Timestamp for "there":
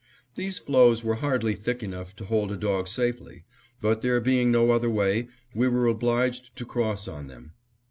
4.01-4.19